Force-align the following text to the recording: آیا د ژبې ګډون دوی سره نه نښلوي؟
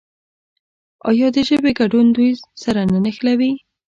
آیا 1.09 1.27
د 1.35 1.37
ژبې 1.47 1.71
ګډون 1.79 2.05
دوی 2.15 2.29
سره 2.63 2.81
نه 2.91 2.99
نښلوي؟ 3.05 3.51